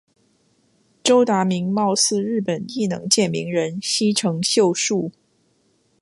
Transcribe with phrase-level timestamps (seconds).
[1.03, 5.11] 周达明貌似日本艺能界名人西城秀树。